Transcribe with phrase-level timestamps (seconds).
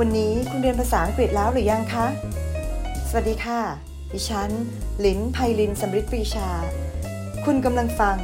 [0.00, 2.06] วันนี้คุณเรียนภาษาอังกฤษแล้วหรือยังคะ
[3.08, 3.60] สวัสดีค่ะ
[4.12, 4.50] ดิฉัน
[5.04, 6.48] ลินไพลินสมฤทธิ์ปรีชา
[7.44, 8.16] คุณกำลังฟัง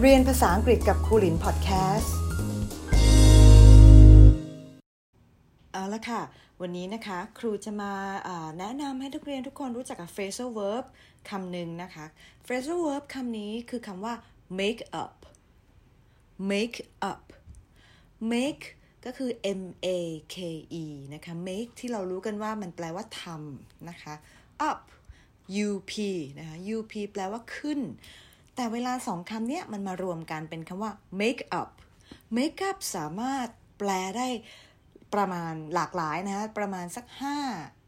[0.00, 2.14] เรียนภาษาอังกฤษกับครูลินพอดแคสต์
[5.72, 6.20] เอาละค่ะ
[6.60, 7.92] วันนี้นะคะ ครูจะมา
[8.58, 10.84] แนะนำให้นักเรียนทุกคนรู้จักกับ phrasal verb
[11.30, 12.06] คำหนึ่งนะคะ
[12.46, 14.14] phrasal verb คำนี้คือคำว่า
[14.60, 15.16] make up
[16.50, 16.78] make
[17.10, 17.24] up
[18.32, 18.64] make
[19.04, 19.30] ก็คือ
[19.60, 19.88] M A
[20.34, 20.36] K
[20.82, 24.14] E นะคะ make ที่เรารู้กันว่ามันแปลว่าทำนะคะ
[24.70, 24.80] up
[25.66, 25.92] U P
[26.38, 27.80] นะคะ U P แปลว่าขึ้น
[28.54, 31.70] แต่เวลาสองคำเนี้ยมันมารวมกันเป็นคำว่า make up
[32.36, 34.28] make up สามารถแปลได้
[35.14, 37.79] ประมาณหลากหลายนะคะประมาณสัก 5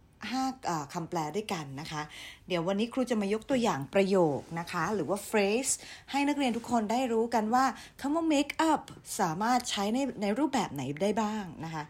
[0.51, 2.03] 5คำแปลด้วยกันนะคะ
[2.49, 5.73] เดี๋ยววันนี้ครูจะมายกตัวอย่างประโยคนะคะ หรือว่า phrase
[6.11, 7.65] ให้นักเรียนทุกคนได้รู้กันว่า
[8.01, 8.83] คำว่า make up
[9.21, 11.85] สามารถใช้ในในรูปแบบไหนได้บ้างนะคะ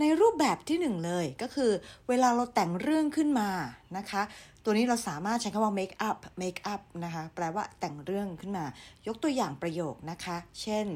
[0.00, 1.70] ในรูปแบบที่หนึ่งเลยก็คือ
[2.08, 3.50] เวลาเราแต่งเรื่องขึ้นมา
[3.96, 4.22] นะคะ
[4.64, 8.64] ตัวนี้เราสามารถใช้คำว่า make up make up นะคะ แปลว่าแต่งเรื่องขึ้นมา
[9.06, 10.86] ยกตัวอย่างประโยคนะคะ เช่น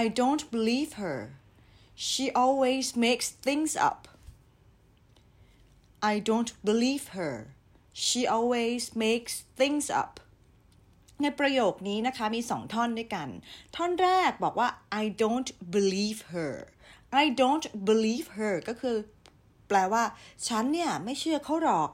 [0.00, 1.18] I don't believe her
[2.08, 4.00] she always makes things up
[6.10, 7.34] I don't believe her
[7.92, 10.12] she always makes things up
[11.22, 13.28] ในประโยคนี้นะคะมีสองท่อนด้วยกัน
[13.76, 14.68] ท่อนแรกบอกว่า
[15.02, 16.54] I don't believe her
[17.22, 18.96] I don't believe her ก็คือ
[19.68, 20.04] แปลว่า
[20.48, 21.90] ฉันเนี่ย ไม่เชื่อเขาหรอก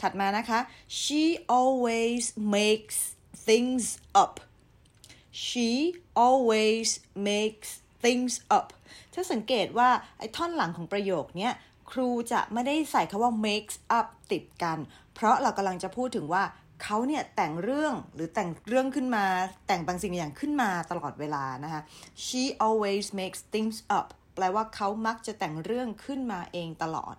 [0.00, 0.60] ถัดมานะคะ
[1.00, 1.22] she
[1.58, 2.24] always
[2.56, 2.98] makes
[3.48, 3.84] things
[4.22, 4.34] up
[5.44, 5.68] she
[6.26, 6.88] always
[7.30, 7.70] makes
[8.04, 8.66] things up
[9.14, 11.50] ถ้าสังเกตว่าไอ้ท่อนหลังของประโยคนี้
[11.92, 14.78] ครูจะไม่ได้ใส่คาว่า makes up ติดกัน
[15.14, 16.44] เพราะเรากำลังจะพูดถึงว่า
[16.82, 19.24] เขาเนี่ยแต่งเรื่องหรือแต่งเรื่องขึ้นมา
[19.66, 21.82] แต่งบางสิ่งอย่างขึ้นมาตลอดเวลานะคะ
[22.24, 27.14] she always makes things up แปลว่าเขามักจะแต่งเรื่องขึ้นมาเองตลอด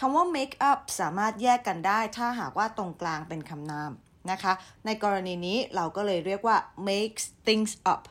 [0.00, 3.92] คำว่า make up สามารถแยกกันได้ ถ้าหากว่าตรงกลางเป็นคำนาม
[4.30, 4.52] นะคะ
[4.86, 6.56] ในกรณีนี้เราก็เลยเรียกว่า
[6.88, 8.02] makes things up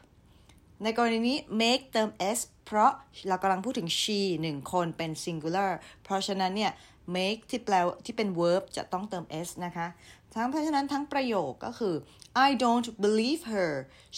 [0.84, 2.92] ในกรณีนี้ make เติม s เพราะ
[3.28, 5.72] เรากำลังพูดถึง she หนึ่งคนเป็น singular
[6.04, 6.72] เพราะฉะนั้นเนี่ย
[7.16, 7.76] make ที่แปล
[8.06, 9.88] ที่เป็น verb จะต้องเติม s นะคะ
[10.34, 11.96] ทั้งเพราะฉะนั้นทั้งประโยคก็คือ
[12.48, 13.72] I don't believe her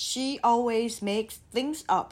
[0.06, 2.08] she always makes things up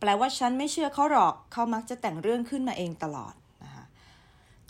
[0.00, 3.34] แปลว่าฉันไม่เชื่อเขาหรอก เขามักจะแต่งเรื่องขึ้นมาเองตลอด
[3.64, 3.84] นะคะ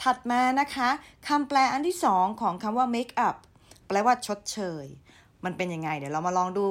[0.03, 0.89] ถัดมานะคะ
[1.29, 3.37] คำแปลอันที่สองของคำว่า make up
[3.89, 4.85] แปลว่าชดเชย
[5.45, 6.65] มันเป็นยังไง เดี๋ยวเรามาลองดู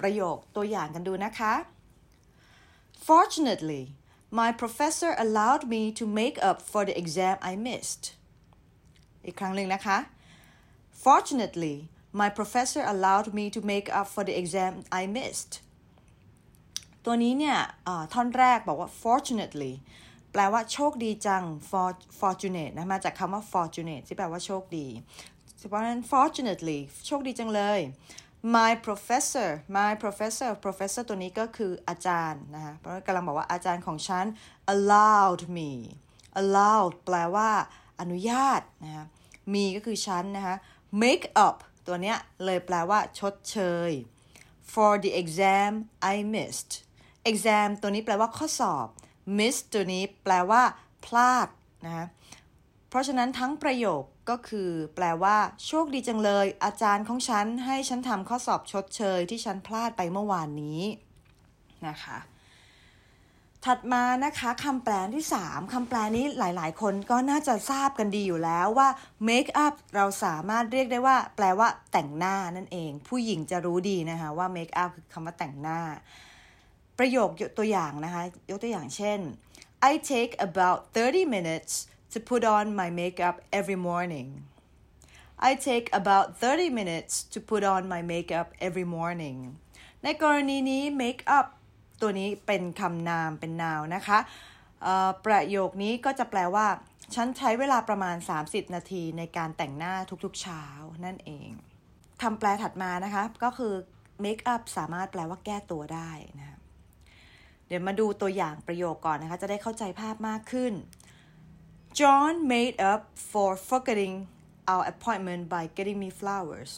[0.00, 1.52] ประโยคตัวอย่างกันดูนะคะ
[3.08, 3.82] Fortunately
[4.40, 8.04] my professor allowed me to make up for the exam I missed
[9.24, 9.98] อีกครั้งหนึ่งนะคะ
[11.04, 11.76] Fortunately
[12.20, 15.52] my professor allowed me to make up for the exam I missed
[17.04, 17.58] ตัวนี้เนี่ย
[18.12, 19.72] ท่อนแรกบอกว่า fortunately
[20.32, 21.88] แปลว่าโชคดีจัง for
[22.20, 24.86] fortunate นะ มาจากคำว่า fortunate ที่แปลว่าโชคดี
[25.68, 27.80] เพราะนั้น fortunately โชคดีจังเลย
[28.56, 34.26] my professor my professor professor ตัวนี้ก็คืออาจารย์นะคะเพราะกำลังบอกว่าอาจารย์ของฉัน
[34.74, 35.70] allowed me
[36.40, 37.50] allowed แปลว่า
[38.00, 39.04] อนุญาตนะคะ
[39.52, 40.56] me ก็คือฉันนะคะ
[41.02, 41.56] make up
[41.86, 43.58] ตัวเนี้ยเลยแปลว่า ชดเช
[43.88, 43.90] ย
[44.72, 45.72] for the exam
[46.14, 46.72] I missed
[47.30, 48.86] exam ตัวนี้แปลว่าข้อสอบ
[49.38, 50.62] miss ตัวนี้แปลว่า
[51.04, 51.48] พลาด
[51.86, 52.06] นะคะ
[52.88, 60.80] เพราะฉะนั้นทั้งประโยค ก็คือแปลว่า โชคดีจังเลย อาจารย์ของฉันให้ฉันทำข้อสอบชดเชยที่ฉันพลาดไปเมื่อวานนี้
[61.88, 62.18] นะคะ
[63.64, 68.88] ถัดมานะคะคำแปลที่3คำแปลนี้หลาย ๆ คนก็น่าจะทราบกันดีอยู่แล้วว่า
[69.28, 75.80] make up เราสามารถเรียกได้ว่า แปลว่า แต่งหน้านั่นเอง ผู้หญิงจะรู้ดีนะคะว่า make up คือคำว่าแต่งหน้า
[76.98, 79.18] ประโยคตัวอย่างนะคะ ยกตัวอย่างเช่น
[79.90, 81.72] I take about 30 minutes
[82.16, 84.28] to put on my makeup every morning
[85.48, 89.38] I take about 30 minutes to put on my makeup every morning
[90.04, 91.46] ในกรณีนี้ make up
[92.00, 94.18] ตัวนี้เป็นคำนามเป็นนาวนะคะ
[95.26, 96.66] ประโยคนี้ก็จะแปลว่า
[97.14, 100.64] ฉันใช้เวลาประมาณ 30 นาทีในการแต่งหน้าทุกๆเช้า
[101.04, 101.50] นั่นเอง
[102.22, 103.74] คำแปลถัดมานะคะ ก็คือ
[104.24, 106.56] make up สามารถแปลว่าแก้ตัวได้นะ
[107.66, 110.72] เดี๋ยวมาดูตัวอย่างประโยคก่อนนะคะ จะได้เข้าใจภาพมากขึ้น
[112.00, 113.02] John made up
[113.32, 114.28] for forgetting
[114.68, 116.70] our appointment by getting me flowers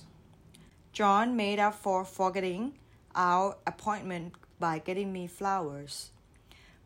[0.93, 2.63] John made up for forgetting
[3.17, 4.27] our appointment
[4.65, 5.95] by getting me flowers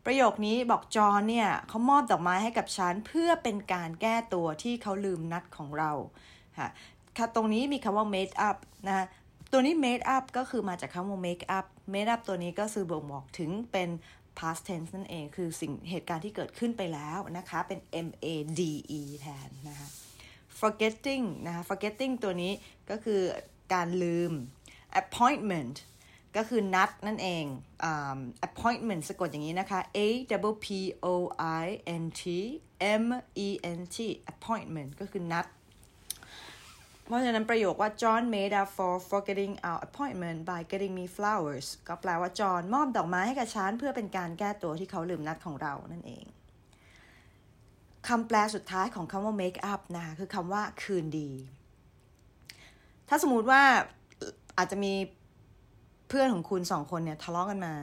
[0.05, 5.91] ประโยคนี้บอกจอห์นเนี่ยเขามอบดอกไม้ให้กับฉันเพื่อเป็นการแก้ตัวที่เขาลืมนัดของเรา
[6.59, 6.69] ค่ะ
[7.35, 8.57] ตรงนี้มีคำว่า made up
[8.87, 9.05] นะ
[9.51, 13.89] ตัวนี้ made up ก็คือมาจากคำว่า make up made up ตัวนี้ก็คือบ่งบอกถึงเป็น
[14.39, 18.27] past tense นั่นเอง คือสิ่งเหตุการณ์ที่เกิดขึ้นไปแล้วนะคะ เป็น M A
[18.59, 18.61] D
[18.99, 19.87] E แทนนะคะ
[20.59, 22.51] forgetting นะคะ forgetting ตัวนี้
[22.89, 23.21] ก็คือ
[23.73, 24.31] การลืม
[25.01, 25.75] appointment
[26.35, 27.45] ก็คือนัดนั่นเอง
[27.91, 29.99] um, appointment สะกดอย่างนี้นะคะ a
[30.51, 30.67] w p
[31.05, 31.07] o
[31.61, 31.65] i
[32.03, 32.23] n t
[33.01, 33.03] m
[33.47, 33.97] e n t
[34.33, 35.45] appointment ก็คือนัด
[37.05, 46.25] เพราะฉะนั้นประโยคว่า John made up for forgetting our appointment by getting me flowers ก็แปลว่าจอห์นมอบดอกไม้ให้กับฉันเพื่อเป็นการแก้ตัวที่เขาลืมนัดของเรานั่นเอง
[48.07, 51.31] คำแปลสุดท้ายของคำว่า make up นะคะคือคำว่าคืนดี
[53.09, 53.61] ถ้าสมมุติว่า
[54.57, 54.93] อาจจะมี
[56.09, 57.75] เพื่อนของคุณสองคนเนี่ยทะเลาะกันมา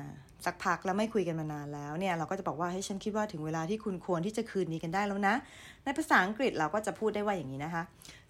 [0.46, 5.34] สักพักแล้วไม่คุยกันมานานแล้วเนี่ยเราก็จะบอกว่าให้ฉันคิดว่าถึงเวลาที่คุณควรที่จะคืนนี้กันได้แล้วนะ
[5.84, 7.82] ในภาษาอังกฤษเราก็จะพูดได้ว่าอย่างนี้นะคะ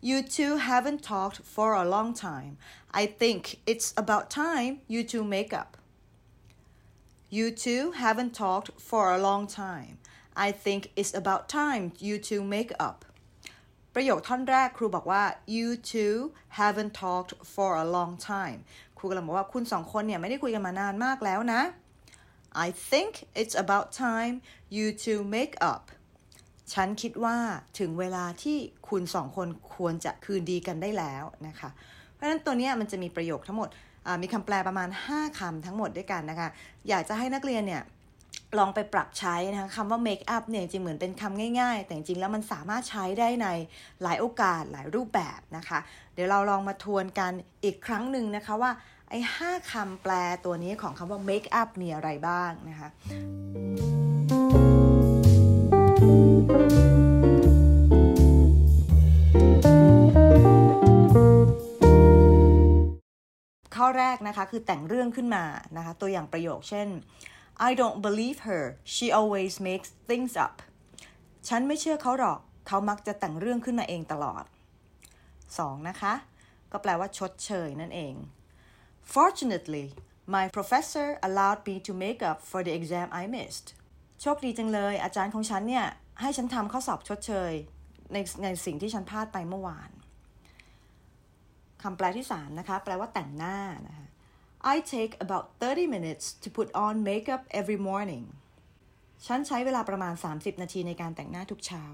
[0.08, 2.52] you two haven't talked for a long time
[3.00, 3.40] I think
[3.70, 5.70] it's about time you two make up
[7.36, 9.94] you two haven't talked for a long time
[10.46, 12.98] I think it's about time you two make up
[13.94, 15.22] ประโยคท่อนแรกครูบอกว่า
[15.54, 16.16] you two
[16.60, 18.58] haven't talked for a long time
[18.98, 21.60] ครูกำลังบอกว่าคุณสองคนเนี่ยไม่ได้คุยกันมานานมากแล้วนะ
[22.66, 23.10] I think
[23.40, 24.34] it's about time
[24.76, 25.82] you to make up
[26.72, 27.36] ฉันคิดว่า
[27.78, 28.56] ถึงเวลาที่
[28.88, 31.70] คุณสองคนควรจะคืนดีกันได้แล้วนะคะ
[32.12, 33.68] เพราะฉะนั้นตัวนี้มันจะมีประโยคทั้งหมด
[34.22, 36.48] มีคำแปลประมาณ 5คำทั้งหมดด้วยกันนะคะ
[36.88, 37.82] อยากจะให้นักเรียนเนี่ย
[38.58, 43.48] ลองไปปรับใช้นะคะคำว่า make up เนี่ยจริงเหมือนเป็นคำง่ายๆ แต่จริงแล้วมันสามารถใช้ได้ใน
[44.02, 45.78] หลายโอกาสหลายรูปแบบนะคะ
[46.14, 47.32] เดี๋ยวเราลองมาทวนกัน
[47.64, 48.70] อีกครั้งหนึ่งนะคะว่า
[49.12, 50.12] ไอ้ห้าคำแปล
[50.44, 52.88] ตัวนี้ของคำว่า make up มีอะไรบ้างนะคะ
[63.76, 65.44] ข้อแรกนะคะคือแต่งเรื่องขึ้นมา
[65.76, 66.88] นะคะ ตัวอย่างประโยคเช่น
[67.68, 68.62] I don't believe her
[68.94, 70.54] she always makes things up
[71.48, 74.44] ฉันไม่เชื่อเขาหรอก เขามักจะแต่งเรื่องขึ้นมาเองตลอด
[75.16, 75.88] 2.
[75.88, 76.14] นะคะ
[76.72, 78.14] ก็แปลว่าชดเชยนั่นเอง
[79.16, 79.86] Fortunately
[80.36, 83.66] my professor allowed me to make up for the exam I missed
[84.20, 85.86] โชคดีจังเลย อาจารย์ของฉันเนี่ย
[86.20, 87.52] ให้ฉันทำข้อสอบชดเชย
[88.12, 89.90] ในในสิ่งที่ฉันพลาดไปเมื่อวาน
[91.82, 93.56] คำแปลที่ 3 นะคะ แปลว่าแต่งหน้า
[93.86, 94.06] นะคะ
[94.74, 98.26] I take about 30 minutes to put on makeup every morning
[99.26, 101.84] ฉันใช้เวลาประมาณ 30 นาทีในการแต่งหน้าทุกเช้า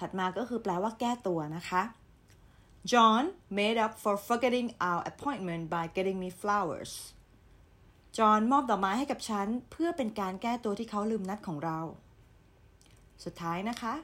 [0.00, 1.82] ถัดมาก็คือแปลว่าแก้ตัวนะคะ
[2.92, 6.92] John made up for forgetting our appointment by getting me flowers
[8.18, 11.78] จอห์นมอบดอกไม้ให้กับฉัน เพื่อเป็นการแก้ตัวที่เขาลืมนัดของเรา
[13.24, 13.94] สุดท้ายนะคะ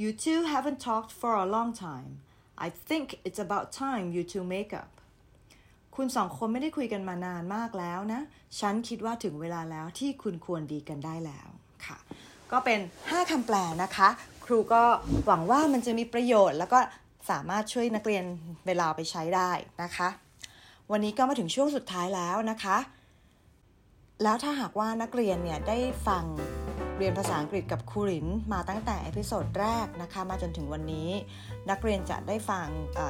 [0.00, 2.12] You two haven't talked for a long time
[2.66, 4.90] I think it's about time you two make up
[5.96, 8.20] คุณสองคนไม่ได้คุยกันมานานมากแล้วนะ
[8.60, 11.48] ฉันคิดว่าถึงเวลาแล้วที่คุณควรดีกันได้แล้ว
[11.86, 11.98] ค่ะ
[12.52, 14.08] ก็เป็น 5คำแปลนะคะ
[14.44, 14.82] ครูก็
[15.26, 16.78] หวังว่ามันจะมีประโยชน์แล้วก็
[17.30, 18.24] สามารถช่วยนักเรียน
[18.66, 19.50] เวลาไปใช้ได้
[19.82, 20.08] นะคะ
[20.90, 22.78] วันนี้ก็มาถึงช่วงสุดท้ายแล้วนะคะ
[24.22, 26.24] แล้วถ้าหากว่านักเรียนเนี่ยได้ฟัง
[26.98, 31.08] เรียนภาษาอังกฤษกับครูหลินมาตั้งแต่ episode แรกนะคะมาจนถึงวันนี้
[31.70, 32.66] นักเรียนจะได้ฟัง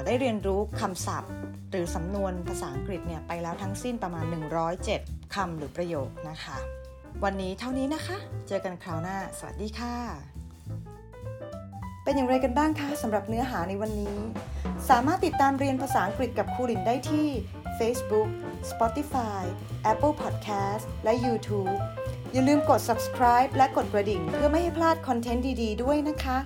[0.06, 1.32] ได้เรียนรู้คำศัพท์
[1.70, 4.24] หรือสำนวนภาษาอังกฤษเนี่ยไปแล้วทั้งสิ้นประมาณ
[4.80, 6.56] 107คำหรือประโยคนะคะ
[7.24, 8.16] วันนี้เท่านี้นะคะ
[8.48, 10.29] เจอกันคราวหน้า สวัสดีค่ะ
[12.04, 14.16] เป็นอย่างไรกันบ้างคะสำหรับเนื้อหาในวันนี้
[14.88, 17.28] สามารถติดตามเรียนภาษาอังกฤษกับครูหลินได้ที่
[17.78, 18.28] Facebook
[18.70, 19.42] Spotify
[19.92, 21.78] Apple Podcast และ YouTube
[22.32, 26.38] อย่าลืมกด subscribe และกดกระดิ่ง เพื่อไม่ให้พลาดคอนเทนต์ดี ๆ ด้วยนะคะ